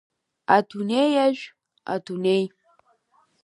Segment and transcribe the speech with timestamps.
[0.55, 1.43] Адунеиажә,
[1.95, 2.43] адунеи!